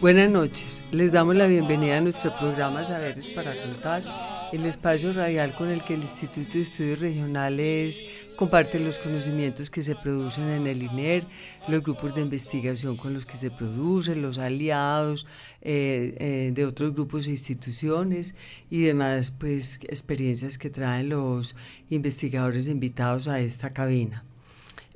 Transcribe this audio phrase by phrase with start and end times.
[0.00, 4.02] Buenas noches, les damos la bienvenida a nuestro programa Saberes para Contar,
[4.50, 8.02] el espacio radial con el que el Instituto de Estudios Regionales
[8.34, 11.26] comparte los conocimientos que se producen en el INER,
[11.68, 15.26] los grupos de investigación con los que se producen, los aliados
[15.60, 18.36] eh, eh, de otros grupos e instituciones
[18.70, 21.56] y demás pues, experiencias que traen los
[21.90, 24.24] investigadores invitados a esta cabina.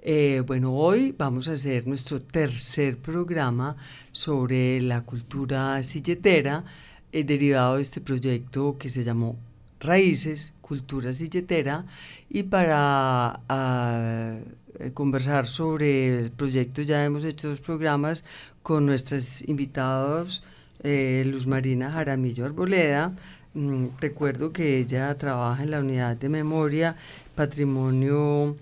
[0.06, 3.76] Eh, bueno, hoy vamos a hacer nuestro tercer programa
[4.12, 6.62] sobre la cultura silletera,
[7.10, 9.38] eh, derivado de este proyecto que se llamó
[9.80, 11.86] Raíces, Cultura Silletera,
[12.28, 14.36] y para ah,
[14.78, 18.26] eh, conversar sobre el proyecto ya hemos hecho dos programas
[18.62, 20.44] con nuestros invitados,
[20.82, 23.14] Luz Marina Jaramillo Arboleda,
[23.54, 26.96] Mm, recuerdo que ella trabaja en la unidad de memoria,
[27.36, 28.56] patrimonio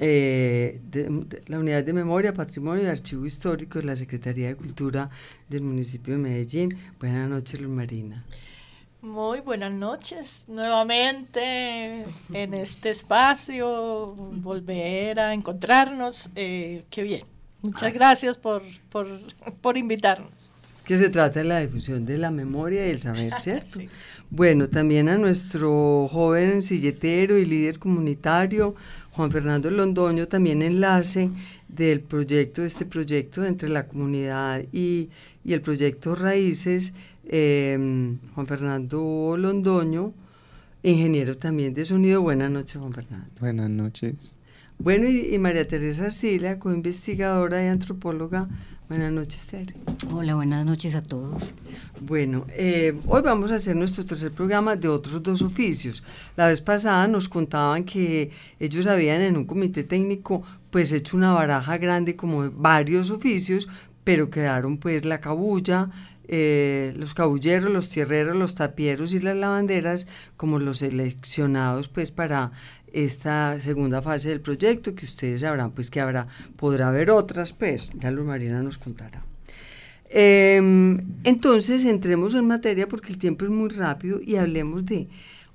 [0.00, 4.56] eh, de, de la Unidad de Memoria, Patrimonio y Archivo Histórico de la Secretaría de
[4.56, 5.10] Cultura
[5.48, 6.76] del municipio de Medellín.
[6.98, 8.24] Buenas noches, Luz Marina.
[9.02, 17.22] Muy buenas noches, nuevamente en este espacio, volver a encontrarnos, eh, qué bien.
[17.62, 19.06] Muchas gracias por, por,
[19.62, 20.52] por invitarnos.
[20.74, 23.78] Es que se trata de la difusión de la memoria y el saber, ¿cierto?
[23.78, 23.88] Sí.
[24.28, 28.74] Bueno, también a nuestro joven silletero y líder comunitario,
[29.12, 31.30] Juan Fernando Londoño, también enlace
[31.68, 35.10] del proyecto, de este proyecto entre la comunidad y,
[35.44, 36.94] y el proyecto Raíces,
[37.26, 37.76] eh,
[38.34, 40.12] Juan Fernando Londoño,
[40.82, 42.22] ingeniero también de sonido.
[42.22, 43.28] Buenas noches, Juan Fernando.
[43.40, 44.34] Buenas noches.
[44.78, 48.48] Bueno, y, y María Teresa Arcila, co-investigadora y antropóloga.
[48.90, 49.72] Buenas noches, Tere.
[50.12, 51.40] Hola, buenas noches a todos.
[52.00, 56.02] Bueno, eh, hoy vamos a hacer nuestro tercer programa de otros dos oficios.
[56.36, 60.42] La vez pasada nos contaban que ellos habían en un comité técnico
[60.72, 63.68] pues hecho una baraja grande como de varios oficios,
[64.02, 65.90] pero quedaron pues la cabulla,
[66.26, 72.50] eh, los cabulleros, los tierreros, los tapieros y las lavanderas como los seleccionados pues para
[72.92, 77.90] esta segunda fase del proyecto que ustedes sabrán pues que habrá podrá haber otras pues
[77.94, 79.24] ya Luz Marina nos contará.
[80.12, 85.08] Em, entonces entremos en materia porque el tiempo es muy rápido y hablemos de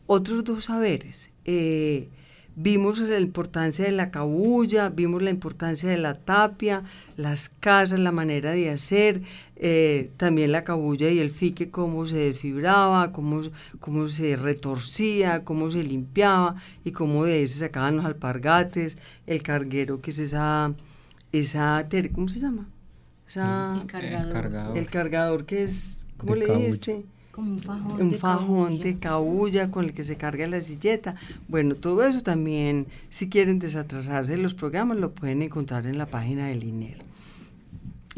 [0.08, 1.32] otros dos saberes.
[1.44, 2.08] Eh,
[2.56, 6.84] vimos la importancia de la cabulla vimos la importancia de la tapia
[7.18, 9.22] las casas la manera de hacer
[9.58, 13.42] eh, también la cabulla y el fique, cómo se desfibraba, cómo,
[13.80, 19.42] cómo se retorcía, cómo se limpiaba y cómo de ahí se sacaban los alpargates, el
[19.44, 20.74] carguero, que es esa,
[21.32, 22.68] esa ¿cómo se llama?
[23.28, 24.34] Esa- El cargador.
[24.34, 24.78] cargador.
[24.78, 26.68] el cargador que es, ¿cómo De le cabulla.
[27.36, 28.02] Como un fajón.
[28.02, 31.16] un de fajón de con el que se carga la silleta.
[31.50, 36.06] Bueno, todo eso también, si quieren desatrasarse de los programas, lo pueden encontrar en la
[36.06, 37.00] página del INER.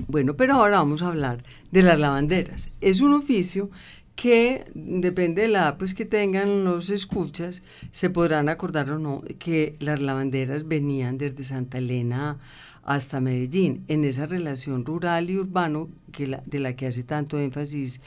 [0.07, 2.71] Bueno, pero ahora vamos a hablar de las lavanderas.
[2.79, 3.71] Es un oficio
[4.15, 9.75] que depende de la pues, que tengan los escuchas, se podrán acordar o no que
[9.79, 12.37] las lavanderas venían desde Santa Elena
[12.83, 17.37] hasta Medellín, en esa relación rural y urbano que la- de la que hace tanto
[17.39, 17.99] énfasis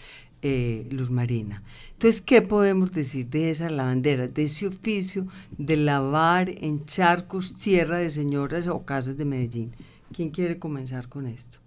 [0.42, 1.62] eh, Luz Marina.
[1.92, 5.26] Entonces, ¿qué podemos decir de esas lavanderas, de ese oficio
[5.58, 9.72] de lavar en charcos tierra de señoras o casas de Medellín?
[10.12, 11.58] ¿Quién quiere comenzar con esto?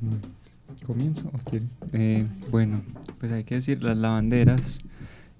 [0.00, 1.30] Mm, ¿Comienzo?
[1.92, 2.82] Eh, bueno,
[3.18, 4.80] pues hay que decir, las lavanderas,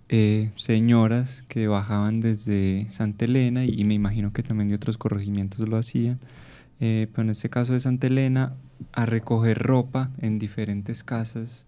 [0.09, 5.69] eh, señoras que bajaban desde Santa Elena y, me imagino que también de otros corregimientos
[5.69, 6.19] lo hacían,
[6.81, 8.55] eh, pero en este caso de Santa Elena,
[8.93, 11.67] a recoger ropa en diferentes casas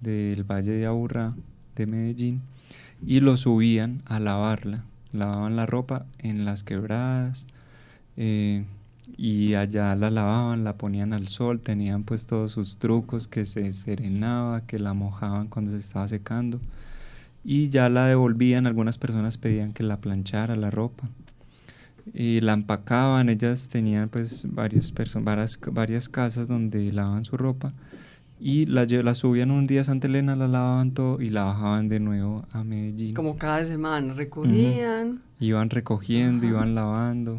[0.00, 1.34] del Valle de Aburrá,
[1.76, 2.42] de Medellín,
[3.04, 7.46] y lo subían a lavarla, lavaban la ropa en las quebradas,
[8.16, 8.64] eh,
[9.16, 13.72] y allá la lavaban, la ponían al sol, tenían pues todos sus trucos, que se
[13.72, 16.60] serenaba, que la mojaban cuando se estaba secando.
[17.44, 21.08] y ya la devolvían, algunas personas pedían que la planchara la ropa
[22.14, 24.92] y la empacaban, ellas tenían pues varias,
[25.22, 27.72] varias, varias casas donde lavaban su ropa
[28.40, 31.88] y la, la subían un día a Santa Elena, la lavaban todo y la bajaban
[31.88, 33.14] de nuevo a Medellín.
[33.14, 35.20] Como cada semana, recogían.
[35.40, 37.38] Iban recogiendo, iban lavando,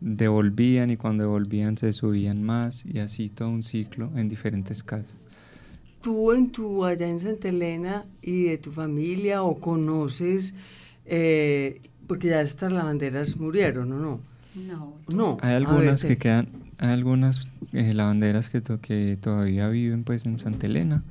[0.00, 5.16] devolvían y cuando devolvían se subían más y así todo un ciclo en diferentes casas.
[6.02, 10.54] Tú en tu, allá en Santa Elena y de tu familia o conoces,
[11.04, 14.20] eh, porque ya estas lavanderas murieron, ¿o no?
[14.54, 14.94] No.
[15.08, 15.38] No.
[15.42, 21.02] Hay algunas que quedan, algunas eh, lavanderas que, todavía viven pues en Santa Elena,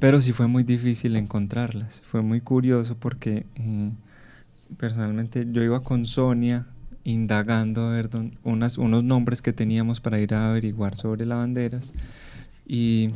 [0.00, 2.02] pero sí fue muy difícil encontrarlas.
[2.02, 3.90] Fue muy curioso porque eh,
[4.76, 6.66] personalmente yo iba con Sonia
[7.04, 8.10] indagando a ver
[8.42, 11.94] unos nombres que teníamos para ir a averiguar sobre lavanderas
[12.66, 13.10] y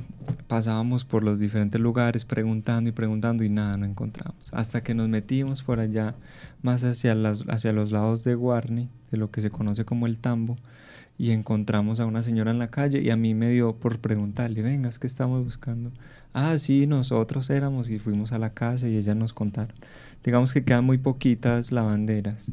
[0.48, 4.50] pasábamos por los diferentes lugares preguntando y preguntando y nada, no encontramos.
[4.54, 6.14] Hasta que nos metimos por allá
[6.62, 10.18] más hacia, las, hacia los lados de Guarni, de lo que se conoce como el
[10.18, 10.56] Tambo,
[11.18, 14.62] y encontramos a una señora en la calle y a mí me dio por preguntarle,
[14.62, 15.92] venga, es que estamos buscando.
[16.34, 19.74] Ah, sí, nosotros éramos y fuimos a la casa y ella nos contaron.
[20.24, 22.50] Digamos que quedan muy poquitas lavanderas,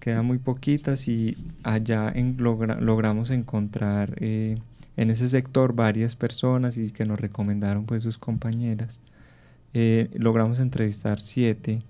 [0.00, 4.16] quedan muy poquitas y allá en, logramos encontrar...
[4.20, 4.56] Eh,
[5.00, 9.00] en ese sector varias personas y que nos recomendaron pues sus compañeras.
[9.72, 11.82] Eh, logramos entrevistar siete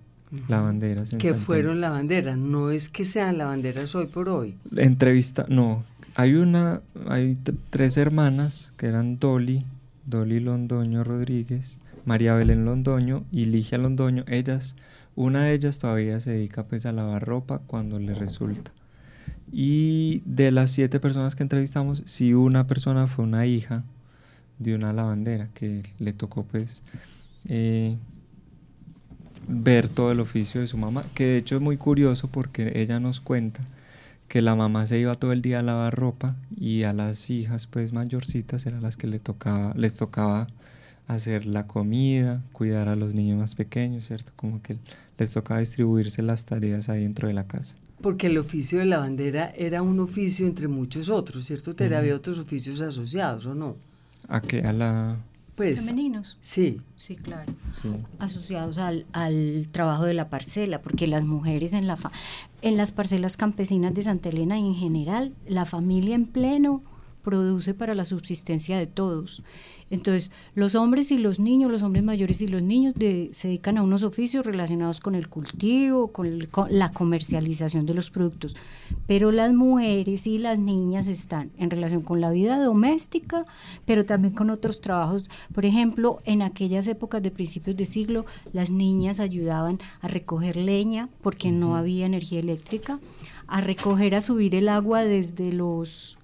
[0.47, 1.11] lavanderas.
[1.19, 4.55] que fueron lavanderas, no es que sean lavanderas hoy por hoy.
[4.77, 5.83] Entrevista, no,
[6.21, 7.35] hay una, hay
[7.71, 9.65] tres hermanas que eran Dolly,
[10.05, 14.25] Dolly Londoño Rodríguez, María Belén Londoño y Ligia Londoño.
[14.29, 14.77] Ellas,
[15.17, 18.71] una de ellas todavía se dedica pues a lavar ropa cuando le resulta.
[19.51, 23.83] Y de las siete personas que entrevistamos, sí una persona fue una hija
[24.59, 26.83] de una lavandera que le tocó pues
[27.49, 27.97] eh,
[29.49, 33.01] ver todo el oficio de su mamá, que de hecho es muy curioso porque ella
[33.01, 33.65] nos cuenta
[34.31, 37.67] que la mamá se iba todo el día a lavar ropa y a las hijas
[37.67, 40.47] pues mayorcitas eran las que le tocaba, les tocaba
[41.09, 44.31] hacer la comida, cuidar a los niños más pequeños, ¿cierto?
[44.37, 44.77] Como que
[45.19, 47.75] les tocaba distribuirse las tareas ahí dentro de la casa.
[48.01, 51.75] Porque el oficio de lavandera era un oficio entre muchos otros, ¿cierto?
[51.75, 53.75] Te había otros oficios asociados, ¿o no?
[54.29, 54.61] ¿A qué?
[54.61, 55.17] ¿A la...?
[55.61, 56.39] Pues, ¿Femeninos?
[56.41, 56.81] Sí.
[56.97, 57.53] Sí, claro.
[58.19, 61.99] Asociados al, al, trabajo de la parcela, porque las mujeres en, la
[62.63, 66.83] en las parcelas campesinas de Santa Elena y en general, la familia en pleno
[67.23, 69.43] produce para la subsistencia de todos.
[69.91, 72.95] Entonces, los hombres y los niños, los hombres mayores y los niños
[73.33, 76.39] se dedican a unos oficios relacionados con el cultivo, con,
[76.71, 78.55] la comercialización de los productos,
[79.09, 83.47] pero las mujeres y las niñas están en relación con la vida doméstica,
[83.85, 85.29] pero también con otros trabajos.
[85.53, 91.09] Por ejemplo, en aquellas épocas de principios de siglo, las niñas ayudaban a recoger leña
[91.21, 93.01] porque no había energía eléctrica,
[93.49, 96.20] a recoger, a subir el agua desde los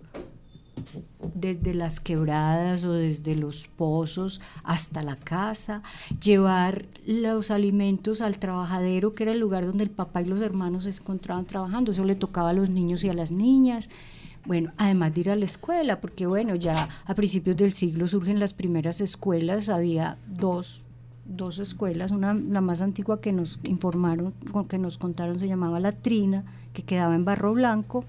[1.34, 5.82] desde las quebradas o desde los pozos hasta la casa,
[6.22, 10.84] llevar los alimentos al trabajadero, que era el lugar donde el papá y los hermanos
[10.84, 13.88] se encontraban trabajando, eso le tocaba a los niños y a las niñas.
[14.44, 18.38] Bueno, además de ir a la escuela, porque bueno, ya a principios del siglo surgen
[18.38, 20.86] las primeras escuelas, había dos,
[21.24, 24.34] dos escuelas, una la más antigua que nos informaron,
[24.68, 28.04] que nos contaron se llamaba La Trina, que quedaba en Barro Blanco,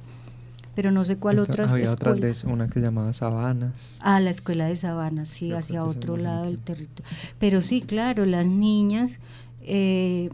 [0.77, 3.97] pero no sé cuál otra Había otra vez una que llamaba Sabanas.
[3.99, 7.11] Ah, la escuela de Sabanas, sí, hacia otro lado del territorio.
[7.39, 9.17] Pero sí, claro, las niñas
[9.63, 10.29] eh,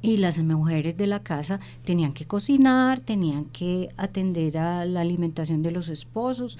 [0.00, 5.62] y las mujeres de la casa tenían que cocinar, tenían que atender a la alimentación
[5.62, 6.56] de los esposos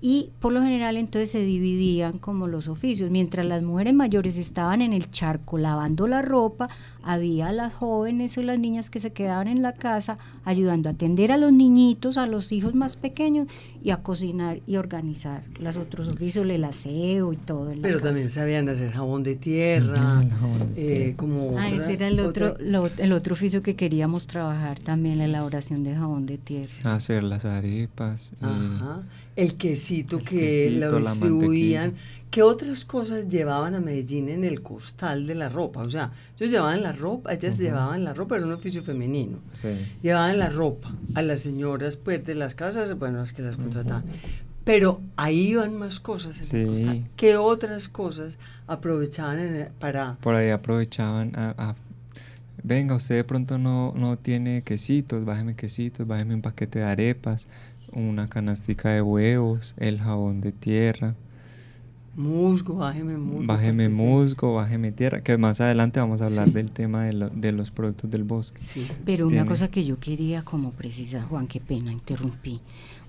[0.00, 3.10] y por lo general entonces se dividían como los oficios.
[3.10, 6.70] Mientras las mujeres mayores estaban en el charco lavando la ropa,
[7.02, 11.32] había las jóvenes o las niñas que se quedaban en la casa ayudando a atender
[11.32, 13.48] a los niñitos, a los hijos más pequeños
[13.82, 17.72] y a cocinar y organizar los otros oficios, el aseo y todo.
[17.80, 20.24] Pero también sabían hacer jabón de tierra,
[20.76, 21.58] eh, como...
[21.58, 25.94] Ah, ese era el otro, el otro oficio que queríamos trabajar también, la elaboración de
[25.94, 26.94] jabón de tierra.
[26.94, 28.32] Hacer las arepas.
[28.40, 29.02] Ajá
[29.40, 31.94] el quesito que lo distribuían.
[32.30, 35.80] ¿Qué otras cosas llevaban a Medellín en el costal de la ropa?
[35.80, 39.38] O sea, ellos llevaban la ropa, ellas llevaban la ropa, era un oficio femenino.
[40.00, 44.04] Llevaban la ropa a las señoras pues, de las casas, bueno, las que las contrataban.
[44.62, 47.04] Pero ahí iban más cosas en el costal.
[47.16, 50.16] ¿Qué otras cosas aprovechaban para...?
[50.20, 51.74] Por ahí aprovechaban a,
[52.62, 57.48] venga, usted de pronto no, no tiene quesitos, bájeme quesitos, bájeme un paquete de arepas,
[57.92, 61.16] una canastica de huevos, el jabón de tierra.
[62.16, 63.46] Musgo, bájeme musgo.
[63.46, 66.54] Bájeme musgo, bájeme tierra, que más adelante vamos a hablar Sí.
[66.54, 68.58] del tema de, lo- de los productos del bosque.
[68.60, 68.86] Sí.
[69.04, 72.60] Pero una Tiene- cosa que yo quería como precisar, Juan, qué pena, interrumpí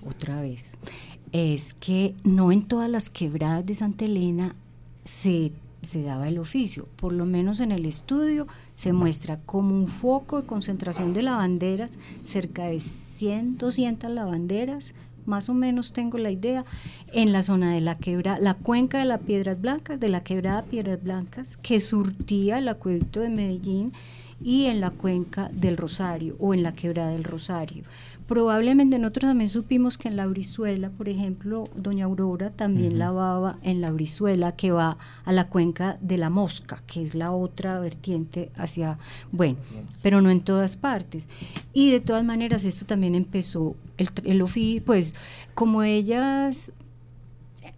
[0.06, 0.74] otra vez,
[1.32, 4.54] es que no en todas las quebradas de Santa Elena
[5.04, 5.50] se,
[5.82, 10.40] se daba el oficio, por lo menos en el estudio se muestra como un foco
[10.40, 14.94] de concentración de lavanderas, cerca de 100, 200 lavanderas,
[15.26, 16.64] más o menos tengo la idea,
[17.12, 20.62] en la zona de la quebrada, la cuenca de las Piedras Blancas, de la quebrada
[20.62, 23.92] Piedras Blancas, que surtía el acueducto de Medellín
[24.40, 27.84] y en la cuenca del Rosario o en la quebrada del Rosario.
[28.26, 33.80] Probablemente nosotros también supimos que en la Brizuela, por ejemplo, doña Aurora también lavaba en
[33.80, 38.50] la Brizuela que va a la cuenca de la Mosca, que es la otra vertiente
[38.56, 38.98] hacia,
[39.32, 39.58] bueno,
[40.02, 41.28] pero no en todas partes.
[41.72, 45.14] Y de todas maneras esto también empezó el, el oficio, pues
[45.54, 46.72] como ellas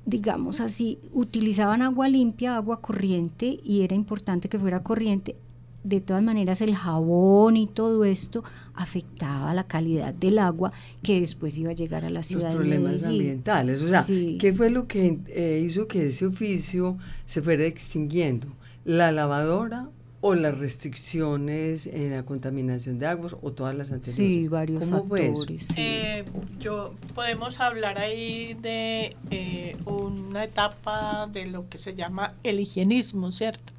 [0.07, 5.37] digamos así, utilizaban agua limpia, agua corriente, y era importante que fuera corriente.
[5.85, 8.43] De todas maneras, el jabón y todo esto
[8.75, 10.73] afectaba la calidad del agua
[11.03, 13.11] que después iba a llegar a la Los ciudad de problemas Medellín.
[13.11, 13.83] ambientales.
[13.83, 14.39] O sea, Sí.
[14.41, 18.49] ¿qué fue lo que eh, hizo que ese oficio se fuera extinguiendo?
[18.85, 19.89] ¿La lavadora
[20.23, 24.45] o las restricciones en la contaminación de aguas o todas las anteriores?
[24.45, 25.37] Sí, varios ¿Cómo fue eso?
[25.41, 25.67] factores.
[25.67, 25.75] sí.
[25.77, 26.25] Eh,
[26.61, 33.31] yo podemos hablar ahí de eh, una etapa de lo que se llama el higienismo,
[33.33, 33.74] ¿cierto?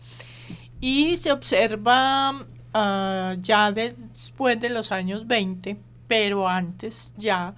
[0.85, 5.77] Y se observa ah, ya después de los años 20,
[6.07, 7.55] pero antes ya,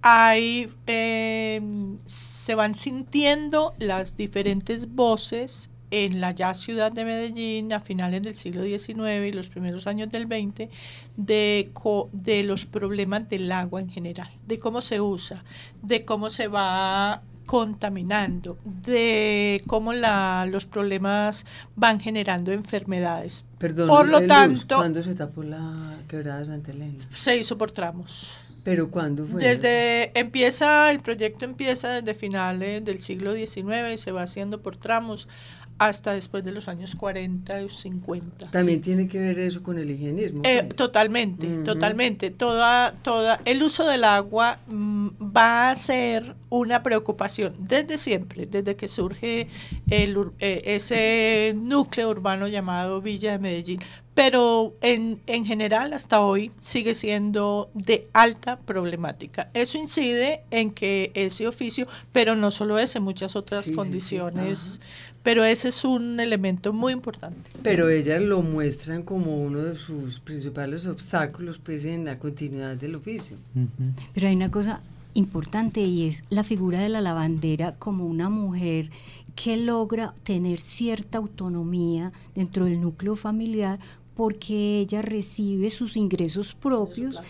[0.00, 1.60] hay, eh,
[2.06, 8.36] se van sintiendo las diferentes voces en la ya ciudad de Medellín a finales del
[8.36, 10.70] siglo XIX y los primeros años del XX
[11.16, 11.72] de,
[12.12, 15.42] de los problemas del agua en general, de cómo se usa,
[15.82, 23.46] de cómo se va contaminando, de cómo la, los problemas van generando enfermedades.
[23.56, 27.02] Perdón, Por lo tanto- ¿cuándo se tapó la quebrada de Santa Elena?
[27.14, 28.36] Se hizo por tramos.
[28.64, 29.42] ¿Pero cuándo fue?
[29.42, 34.76] Desde empieza, el proyecto empieza desde finales del siglo XIX y se va haciendo por
[34.76, 35.26] tramos
[35.78, 38.50] hasta después de los años 40 y 50.
[38.50, 38.84] También sí.
[38.84, 40.42] tiene que ver eso con el higienismo.
[40.44, 40.74] Eh, pues.
[40.74, 42.30] totalmente, totalmente.
[42.30, 48.74] Toda, toda, el uso del agua mm, va a ser una preocupación desde siempre, desde
[48.76, 49.48] que surge
[49.88, 53.80] el, eh, ese núcleo urbano llamado Villa de Medellín.
[54.14, 59.48] Pero en, en general, hasta hoy, sigue siendo de alta problemática.
[59.54, 63.76] Eso incide en que ese oficio, pero no solo ese, muchas otras Sí, sí, sí,
[63.76, 64.80] condiciones,
[65.28, 67.50] pero ese es un elemento muy importante.
[67.62, 72.94] Pero ellas lo muestran como uno de sus principales obstáculos pues, en la continuidad del
[72.94, 73.36] oficio.
[74.14, 74.80] Pero hay una cosa
[75.12, 78.88] importante y es la figura de la lavandera como una mujer
[79.34, 83.78] que logra tener cierta autonomía dentro del núcleo familiar
[84.16, 87.20] porque ella recibe sus ingresos propios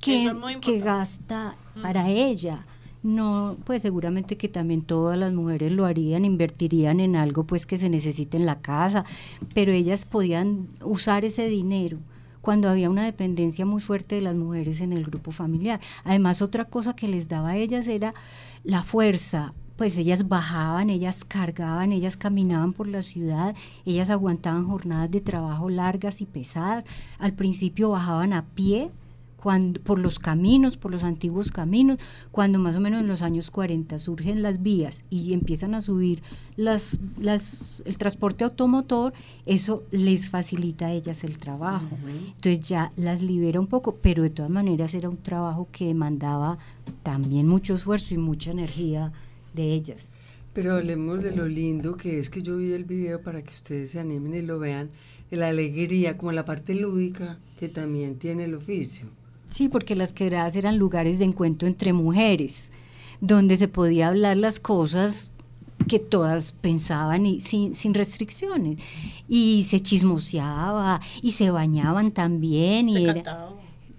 [0.00, 0.84] que, Eso es muy que importante.
[0.84, 2.64] gasta para ella.
[3.02, 7.78] No, pues seguramente que también todas las mujeres lo harían, invertirían en algo pues que
[7.78, 9.04] se necesite en la casa,
[9.54, 11.98] pero ellas podían usar ese dinero
[12.40, 15.80] cuando había una dependencia muy fuerte de las mujeres en el grupo familiar.
[16.02, 18.14] Además, otra cosa que les daba a ellas era
[18.64, 19.52] la fuerza.
[19.76, 25.68] Pues ellas bajaban, ellas cargaban, ellas caminaban por la ciudad, ellas aguantaban jornadas de trabajo
[25.68, 26.84] largas y pesadas.
[27.20, 28.90] Al principio bajaban a pie,
[29.40, 31.98] cuando, por los caminos, por los antiguos caminos,
[32.32, 36.22] cuando más o menos en los años 40 surgen las vías y empiezan a subir
[36.56, 39.12] las, las, el transporte automotor,
[39.46, 41.96] eso les facilita a ellas el trabajo.
[42.34, 46.58] Entonces ya las libera un poco, pero de todas maneras era un trabajo que demandaba
[47.04, 49.12] también mucho esfuerzo y mucha energía
[49.54, 50.16] de ellas.
[50.52, 53.92] Pero hablemos de lo lindo que es que yo vi el video para que ustedes
[53.92, 54.90] se animen y lo vean,
[55.30, 59.06] de la alegría, como la parte lúdica que también tiene el oficio.
[59.50, 62.70] Sí, porque las quebradas eran lugares de encuentro entre mujeres,
[63.20, 65.32] donde se podía hablar las cosas
[65.88, 68.78] que todas pensaban y sin, sin restricciones.
[69.28, 72.90] Y se chismoseaba y se bañaban también.
[72.90, 73.48] Se y era.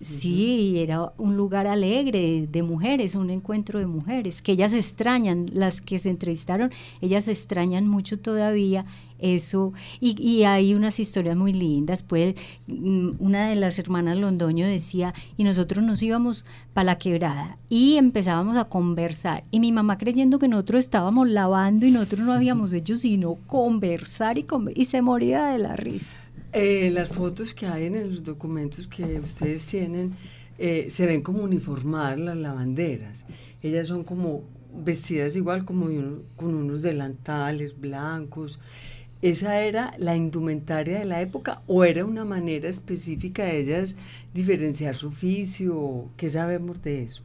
[0.01, 5.81] Sí, era un lugar alegre de mujeres, un encuentro de mujeres, que ellas extrañan, las
[5.81, 8.85] que se entrevistaron, ellas extrañan mucho todavía
[9.19, 12.35] eso, y, hay unas historias muy lindas, pues
[12.67, 17.95] mm, una de las hermanas Londoño decía, y nosotros nos íbamos para la quebrada y
[17.97, 22.73] empezábamos a conversar, y mi mamá creyendo que nosotros estábamos lavando y nosotros no habíamos
[22.73, 26.15] hecho sino conversar y, conver- y se moría de la risa.
[26.51, 30.15] Eh, las fotos que hay en los documentos que ustedes tienen
[30.57, 33.25] eh, se ven como uniformadas las lavanderas.
[33.61, 34.43] Ellas son como
[34.83, 35.85] vestidas igual como
[36.35, 38.59] con unos delantales blancos.
[39.21, 43.97] ¿Esa era la indumentaria de la época o era una manera específica de ellas
[44.33, 46.05] diferenciar su oficio?
[46.15, 47.21] ¿Qué sabemos de eso?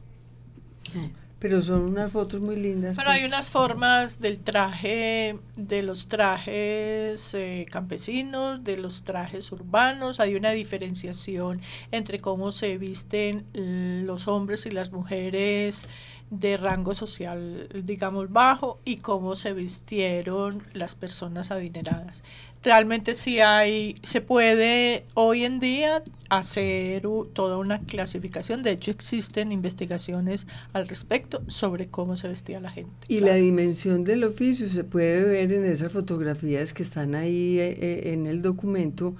[1.39, 2.97] Pero son unas fotos muy lindas.
[2.97, 3.31] Pero hay pues.
[3.31, 10.19] unas formas del traje, de los trajes eh, campesinos, de los trajes urbanos.
[10.19, 11.61] Hay una diferenciación
[11.91, 15.87] entre cómo se visten los hombres y las mujeres
[16.29, 22.23] de rango social, digamos, bajo y cómo se vistieron las personas adineradas.
[22.63, 27.03] Realmente sí hay, se puede hoy en día hacer
[27.33, 32.91] toda una clasificación, de hecho existen investigaciones al respecto sobre cómo se vestía la gente.
[33.07, 37.77] Y la dimensión del oficio se puede ver en esas fotografías que están ahí eh,
[37.79, 39.15] eh, en el documento,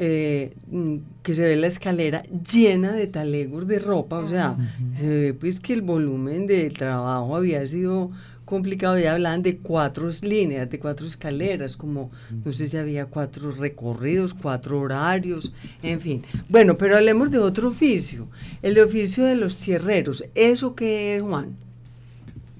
[0.00, 4.56] eh, mm, que se ve la escalera llena de talegos de ropa, o sea,
[4.96, 8.12] se ve pues que el volumen de trabajo había sido
[8.44, 12.12] complicado, ya hablaban de cuatro líneas, de cuatro escaleras, como
[12.44, 15.52] no sé si había cuatro recorridos, cuatro horarios,
[15.82, 16.22] en fin.
[16.48, 18.28] Bueno, pero hablemos de otro oficio,
[18.62, 20.24] el oficio de los tierreros.
[20.36, 21.56] ¿Eso qué es, Juan?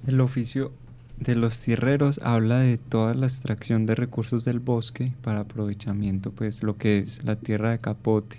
[0.08, 0.72] El oficio
[1.20, 6.62] de los tierreros habla de toda la extracción de recursos del bosque para aprovechamiento, pues
[6.62, 8.38] lo que es la tierra de capote,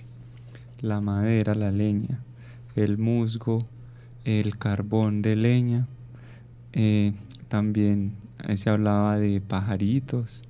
[0.79, 2.19] la madera, la leña,
[2.75, 3.65] el musgo,
[4.23, 5.87] el carbón de leña,
[6.73, 7.13] eh,
[7.47, 8.13] también
[8.55, 10.43] se hablaba de pajaritos,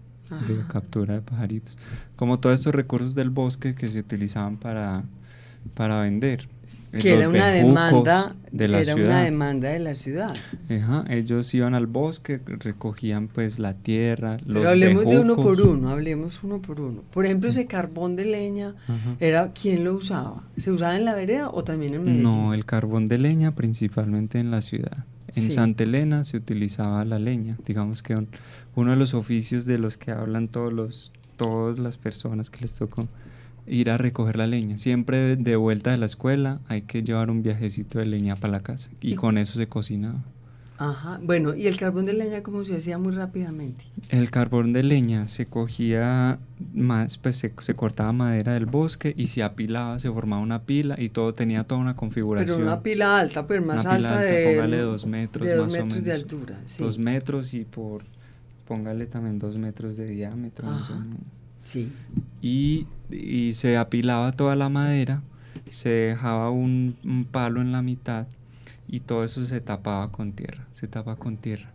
[0.48, 1.78] de captura de pajaritos,
[2.16, 5.04] como todos estos recursos del bosque que se utilizaban para,
[5.74, 6.48] para vender
[6.92, 10.36] que era una demanda de la era una demanda de la ciudad.
[10.70, 15.62] Ajá, ellos iban al bosque, recogían pues la tierra, los Pero hablemos de uno por
[15.62, 17.04] uno, hablemos uno por uno.
[17.12, 18.76] Por ejemplo, ese carbón de leña,
[19.20, 20.44] era ¿quién lo usaba?
[20.58, 22.24] ¿Se usaba en la vereda o también en Medellín?
[22.24, 25.06] No, el carbón de leña principalmente en la ciudad.
[25.36, 28.16] En Santa Elena se utilizaba la leña, digamos que
[28.76, 32.76] uno de los oficios de los que hablan todos los todas las personas que les
[32.76, 33.08] tocó
[33.70, 34.78] ir a recoger la leña.
[34.78, 38.60] Siempre de vuelta de la escuela hay que llevar un viajecito de leña para la
[38.62, 40.24] casa y, con eso se cocinaba.
[40.78, 43.84] Ajá, bueno, ¿y el carbón de leña cómo se hacía muy rápidamente?
[44.08, 46.40] El carbón de leña se cogía
[46.74, 51.10] más, pues se, cortaba madera del bosque y se apilaba, se formaba una pila y
[51.10, 52.60] todo tenía toda una configuración.
[52.60, 54.54] Pero una pila alta, pero más una alta, de...
[54.54, 56.02] póngale dos metros de más o menos.
[56.02, 56.82] de altura, sí.
[56.82, 58.04] Dos metros y por,
[58.66, 61.20] póngale también dos metros de diámetro más o menos.
[61.60, 61.92] Sí.
[62.42, 62.88] Y,
[63.54, 65.24] se apilaba toda la madera,
[65.70, 66.96] se dejaba un,
[67.32, 68.28] palo en la mitad
[68.88, 71.72] y todo eso se tapaba con tierra, se tapa con tierra.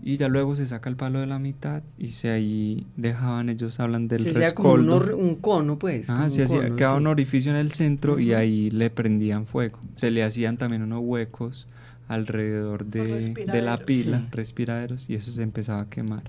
[0.00, 3.80] Y ya luego se saca el palo de la mitad y se ahí dejaban, ellos
[3.80, 5.04] hablan del se rescoldo.
[5.04, 6.08] Como un, cono, pues.
[6.08, 9.80] Ah, se hacía, quedaba un orificio en el centro y ahí le prendían fuego.
[9.94, 11.66] Se le hacían también unos huecos
[12.06, 16.22] alrededor de, de la pila, respiraderos, y eso se empezaba a quemar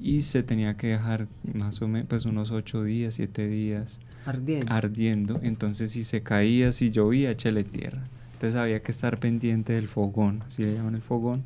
[0.00, 4.72] y se tenía que dejar más o menos pues unos ocho días, siete días ardiendo.
[4.72, 5.40] ardiendo.
[5.42, 8.04] Entonces si se caía, si llovía, échale tierra.
[8.34, 11.44] Entonces había que estar pendiente del fogón, así le llaman el fogón.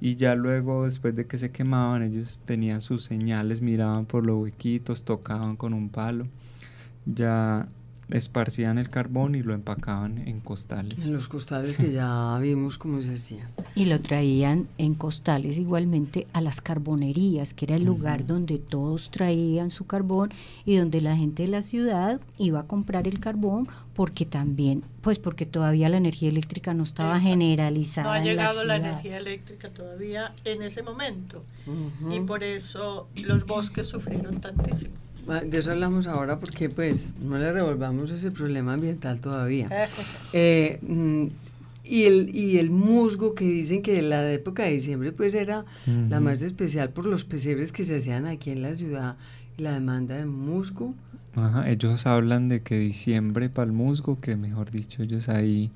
[0.00, 4.40] Y ya luego, después de que se quemaban, ellos tenían sus señales, miraban por los
[4.42, 6.26] huequitos, tocaban con un palo.
[7.04, 7.68] Ya
[8.12, 10.98] esparcían el carbón y lo empacaban en costales.
[10.98, 13.48] En los costales que ya vimos cómo se hacían.
[13.74, 19.10] Y lo traían en costales igualmente a las carbonerías, que era el lugar donde todos
[19.10, 20.30] traían su carbón
[20.64, 25.18] y donde la gente de la ciudad iba a comprar el carbón porque también, pues
[25.18, 28.08] porque todavía la energía eléctrica no estaba generalizada.
[28.08, 31.44] No ha llegado la, energía eléctrica todavía en ese momento
[32.10, 34.94] y por eso los bosques sufrieron tantísimo.
[35.26, 39.88] De eso hablamos ahora porque pues no le revolvamos ese problema ambiental todavía.
[40.32, 41.26] Eh, mm,
[41.84, 45.64] y, el, y el musgo que dicen que en la época de diciembre pues era
[46.08, 49.16] la más especial por los pesebres que se hacían aquí en la ciudad
[49.58, 50.94] y la demanda de musgo.
[51.34, 55.70] Ajá, ellos hablan de que diciembre para el musgo, que mejor dicho ellos ahí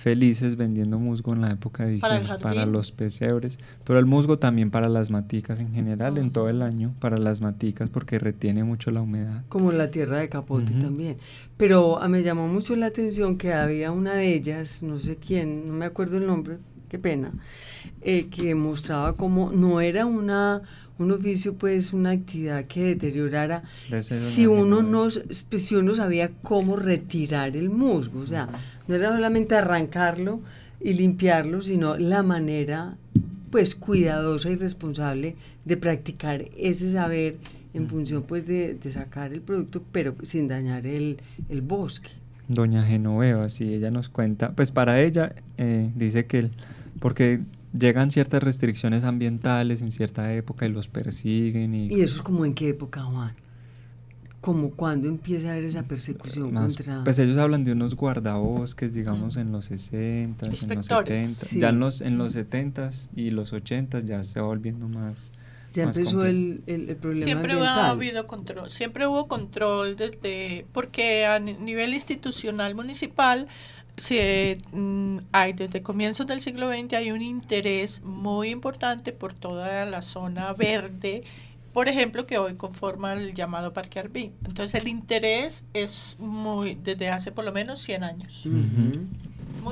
[0.00, 4.70] felices vendiendo musgo en la época de diciembre para, los pesebres, pero el musgo también
[4.70, 8.90] para las maticas en general, en todo el año, para las maticas porque retiene mucho
[8.90, 9.44] la humedad.
[9.50, 11.18] Como la tierra de capote también.
[11.58, 15.16] Pero a ah, me llamó mucho la atención que había una de ellas, no sé
[15.16, 16.56] quién, no me acuerdo el nombre,
[16.88, 17.32] qué pena,
[18.00, 20.62] eh, que mostraba como no era una
[21.00, 23.62] un oficio pues una actividad que deteriorara.
[24.02, 25.08] Si uno no
[25.48, 28.48] pues, si uno sabía cómo retirar el musgo o sea
[28.86, 30.40] no era solamente arrancarlo
[30.80, 32.96] y limpiarlo sino la manera
[33.50, 37.36] pues cuidadosa y responsable de practicar ese saber
[37.72, 41.16] en función pues de, sacar el producto pero sin dañar el,
[41.62, 42.10] bosque.
[42.48, 46.50] Doña Genoveva si ella nos cuenta pues para ella eh, dice que
[46.98, 47.40] porque
[47.72, 51.74] llegan ciertas restricciones ambientales en cierta época y los persiguen.
[51.74, 53.34] ¿Y, ¿Y eso es como en qué época, Juan?
[54.40, 57.04] como cuando empieza a haber esa persecución contra...
[57.04, 61.78] Pues ellos hablan de unos guardabosques, digamos, en los 60, en los 70, ya en
[61.78, 65.30] los, en los 70 y los 80 ya se va volviendo más...
[65.72, 71.38] Ya empezó el, el, problema Siempre ha habido control, siempre hubo control desde, porque a
[71.38, 73.46] nivel institucional municipal
[74.00, 79.84] se, mm, hay desde comienzos del siglo XX hay un interés muy importante por toda
[79.86, 81.24] la zona verde
[81.72, 84.32] por ejemplo, que hoy conforma el llamado Parque Arbí.
[84.44, 88.44] Entonces el interés es muy, desde hace por lo menos 100 años.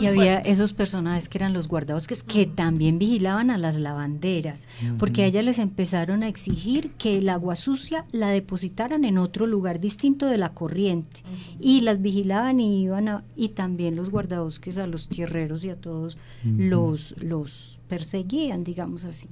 [0.01, 5.23] Y había esos personajes que eran los guardabosques que también vigilaban a las lavanderas, porque
[5.23, 9.81] a ellas les empezaron a exigir que el agua sucia la depositaran en otro lugar
[9.81, 11.23] distinto de la corriente.
[11.61, 15.77] Y las vigilaban y iban a, y también los guardabosques a los tierreros y a
[15.77, 19.29] todos los, los perseguían, digamos así.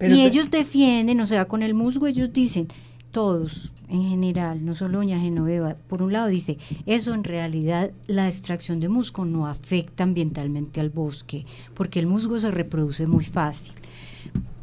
[0.00, 2.68] Y ellos defienden, o sea, con el musgo ellos dicen,
[3.10, 8.26] todos en general, no solo doña Genoveva, por un lado dice, eso en realidad la
[8.26, 13.72] extracción de musgo no afecta ambientalmente al bosque, porque el musgo se reproduce muy fácil.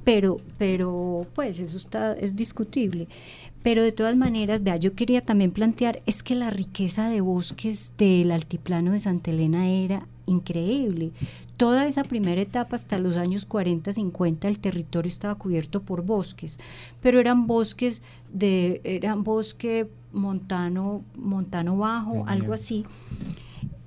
[0.04, 3.08] Pero, pero, pues eso está, es discutible.
[3.64, 7.94] Pero de todas maneras, vea, yo quería también plantear, es que la riqueza de bosques
[7.98, 11.12] del altiplano de Santa Elena era increíble.
[11.58, 16.60] Toda esa primera etapa hasta los años 40, 50 el territorio estaba cubierto por bosques,
[17.02, 22.86] pero eran bosques de eran bosque montano montano bajo, algo así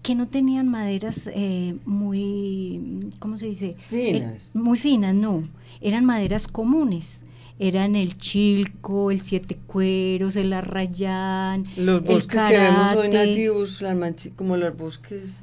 [0.09, 3.77] que no tenían maderas eh, muy, ¿cómo se dice?
[3.91, 4.57] Finas.
[4.57, 5.47] muy finas, no.
[5.83, 7.25] Eran maderas comunes.
[7.59, 11.67] Eran el chilco, el siete cueros, el arrayán.
[11.77, 13.83] Los bosques que vemos hoy nativos,
[14.35, 15.43] como los bosques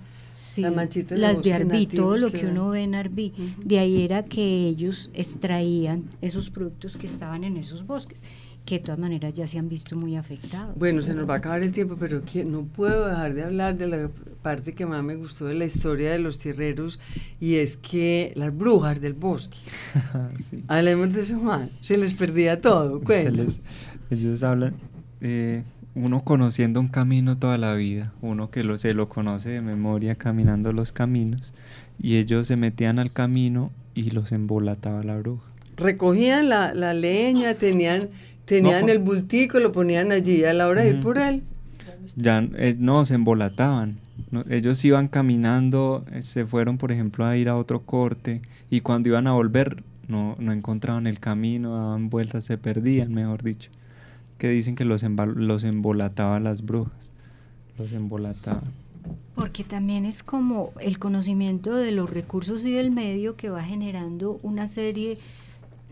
[1.11, 3.33] las, de Arbí, todo lo que, uno ve en Arbí.
[3.63, 8.23] De ahí era que ellos extraían esos productos que estaban en esos bosques,
[8.65, 10.75] que de todas maneras ya se han visto muy afectados.
[10.77, 13.87] Bueno, se nos va a acabar el tiempo, pero no puedo dejar de hablar de
[13.87, 14.09] la
[14.41, 16.99] parte que más me gustó de la historia de los tierreros,
[17.39, 19.57] y es que las brujas del bosque.
[20.67, 21.69] Hablemos de eso, Juan.
[21.79, 23.01] Se les perdía todo.
[24.09, 24.75] ellos hablan...
[25.21, 25.63] Eh,
[25.95, 30.15] uno conociendo un camino toda la vida, uno que lo, se lo conoce de memoria
[30.15, 31.53] caminando los caminos,
[31.97, 35.45] y ellos se metían al camino y los embolataba la bruja.
[35.77, 38.10] Recogían la, la leña, tenían,
[38.43, 41.43] tenían el bultico, lo ponían allí a la hora de ir por él.
[42.17, 43.97] Ya eh, no, se embolataban.
[44.49, 49.10] ellos iban caminando, eh, se fueron, por ejemplo, a ir a otro corte, y cuando
[49.10, 53.71] iban a volver, no, no encontraban el camino, daban vueltas, se perdían, mejor dicho
[54.37, 57.11] que dicen que los, los embolataba las brujas,
[57.77, 58.63] los embolataba.
[59.35, 64.39] Porque también es como el conocimiento de los recursos y del medio que va generando
[64.41, 65.17] una serie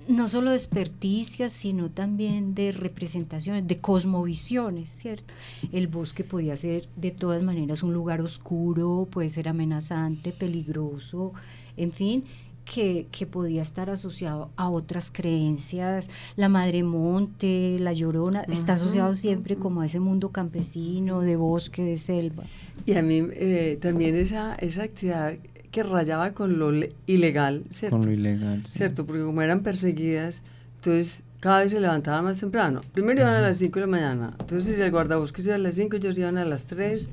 [0.08, 5.34] no solo de experticias, sino también de representaciones, de cosmovisiones, ¿cierto?
[5.72, 11.34] El bosque podía ser de todas maneras un lugar oscuro, puede ser amenazante, peligroso,
[11.78, 12.24] en fin,
[12.66, 19.56] que, podía estar asociado a otras creencias, la madre monte, la llorona, está asociado siempre
[19.56, 22.44] como a ese mundo campesino, de bosque, de selva.
[22.86, 25.36] Y a mí eh, también esa, esa actividad
[25.72, 26.72] que rayaba con lo
[27.08, 27.98] ilegal, ¿cierto?
[27.98, 28.64] Con lo ilegal.
[28.66, 29.06] ¿Cierto?
[29.06, 30.44] Porque como eran perseguidas,
[30.76, 32.82] entonces cada vez se levantaban más temprano.
[32.94, 35.74] Primero iban a las 5 de la mañana, entonces si el guardabosques iba a las
[35.74, 37.10] 5, ellos iban a las 3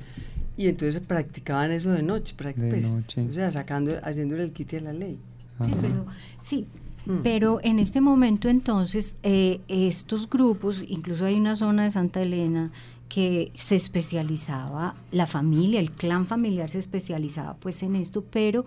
[0.57, 3.27] y entonces practicaban eso de noche, de pues, noche.
[3.29, 5.17] o sea, sacando, haciéndole el quite a la ley.
[5.63, 6.05] Sí, pero,
[6.39, 6.67] sí,
[7.05, 7.17] mm.
[7.23, 12.71] pero en este momento entonces eh, estos grupos, incluso hay una zona de Santa Elena
[13.09, 18.65] que se especializaba, la familia, el clan familiar se especializaba pues en esto, pero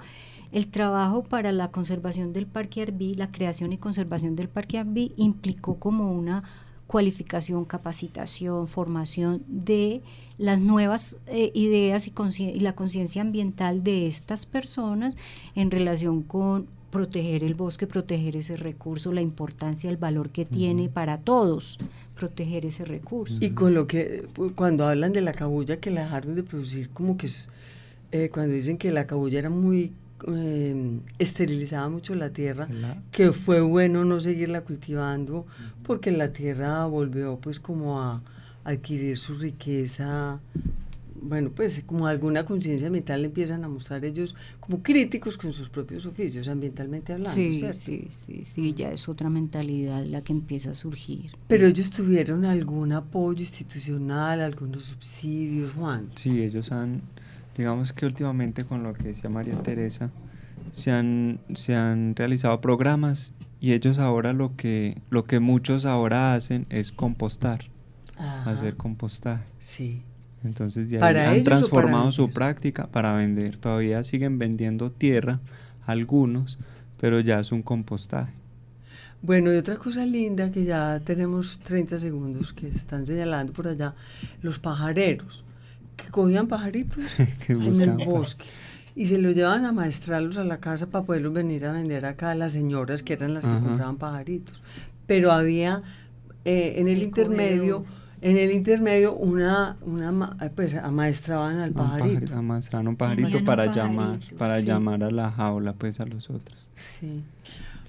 [0.52, 5.12] el trabajo para la conservación del Parque Arbí, la creación y conservación del Parque Arbí
[5.16, 6.44] implicó como una
[6.86, 10.02] cualificación, capacitación, formación de
[10.38, 15.16] las nuevas eh, ideas y, y la conciencia ambiental de estas personas
[15.54, 20.88] en relación con proteger el bosque, proteger ese recurso, la importancia, el valor que tiene
[20.88, 21.80] para todos
[22.14, 23.36] proteger ese recurso.
[23.40, 27.16] Y con lo que, cuando hablan de la cabulla que la dejaron de producir, como
[27.16, 27.48] que es,
[28.12, 29.92] eh, cuando dicen que la cabulla era muy,
[30.28, 32.68] eh, esterilizaba mucho la tierra,
[33.10, 35.46] que fue bueno no seguirla cultivando,
[35.82, 38.22] porque la tierra volvió pues como a
[38.62, 40.38] adquirir su riqueza
[41.24, 46.06] bueno, pues como alguna conciencia ambiental empiezan a mostrar ellos como críticos con sus propios
[46.06, 47.34] oficios, ambientalmente hablando.
[47.34, 51.32] Sí, sí, sí, sí, ya es otra mentalidad la que empieza a surgir.
[51.48, 56.10] Pero ellos tuvieron algún apoyo institucional, algunos subsidios, Juan.
[56.14, 57.02] Sí, ellos han,
[57.56, 60.10] digamos que últimamente con lo que decía María Teresa,
[60.72, 66.34] se han, se han realizado programas y ellos ahora lo que, lo que muchos ahora
[66.34, 67.64] hacen es compostar,
[68.16, 68.50] Ajá.
[68.50, 69.44] hacer compostaje.
[69.58, 70.02] Sí.
[70.44, 73.56] Entonces ya ¿Para han transformado su práctica para vender.
[73.56, 75.40] Todavía siguen vendiendo tierra,
[75.86, 76.58] algunos,
[77.00, 78.32] pero ya es un compostaje.
[79.22, 83.94] Bueno, y otra cosa linda que ya tenemos 30 segundos que están señalando por allá,
[84.42, 85.44] los pajareros,
[85.96, 87.02] que cogían pajaritos
[87.46, 88.44] Que en el bosque
[88.96, 92.30] y se los llevaban a maestrarlos a la casa para poderlos venir a vender acá
[92.30, 94.62] a las señoras que eran las que compraban pajaritos.
[95.06, 95.82] Pero había
[96.44, 98.03] eh, en el, El intermedio, comedor.
[98.24, 102.04] En el intermedio una, una pues amaestraban al pajarito.
[102.08, 104.66] pajarito, amastraron un pajarito un para llamar, para sí.
[104.66, 106.66] llamar a la jaula pues a los otros.
[106.78, 107.22] Sí.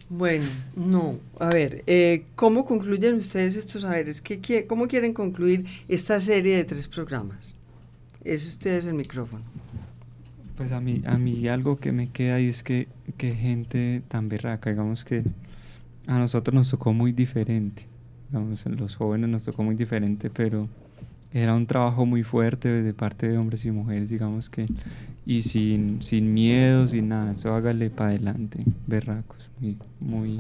[0.10, 0.46] Bueno,
[0.76, 1.18] no.
[1.40, 4.20] A ver, eh, ¿cómo concluyen ustedes estos saberes?
[4.22, 7.58] ¿Qué, quie- ¿Cómo quieren concluir esta serie de tres programas?
[8.24, 9.44] Es ustedes el micrófono.
[10.58, 14.28] Pues a mí, a mí algo que me queda y es que, que gente tan
[14.30, 15.24] berraca, digamos que
[16.08, 17.86] a nosotros nos tocó muy diferente,
[18.32, 20.68] los jóvenes nos tocó muy diferente, pero
[21.34, 24.68] era un trabajo muy fuerte de parte de hombres y mujeres, digamos que,
[25.26, 30.40] y sin, sin miedo, sin nada, eso hágale para adelante, berracos, muy, muy,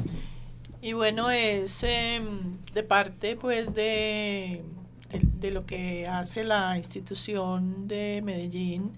[0.81, 4.61] Y bueno, es em, de parte pues de,
[5.41, 8.91] de lo que hace la institución de Medellín,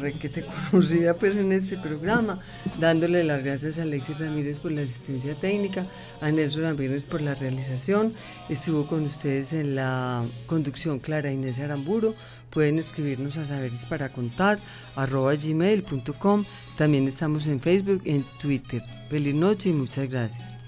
[0.00, 2.38] requete conocida pues en este programa,
[2.78, 5.84] dándole las gracias a Alexis Ramírez por la asistencia técnica,
[6.20, 8.14] a Nelson Ramírez por la realización,
[8.48, 12.14] estuvo con ustedes en la conducción Clara Inés Aramburo,
[12.50, 14.58] pueden escribirnos a saberes para contar
[14.96, 16.44] arroba gmail.com
[16.78, 20.58] también estamos en Facebook en Twitter feliz noche y muchas gracias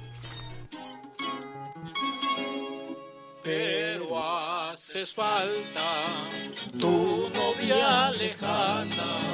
[3.42, 5.80] Pero haces falta
[6.78, 9.30] tu novia lejana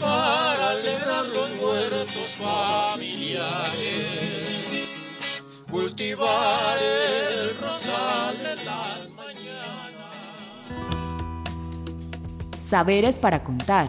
[0.00, 3.66] para alegrar los muertos familiares,
[5.70, 10.14] cultivar el rosal en las mañanas.
[12.68, 13.88] Saberes para contar.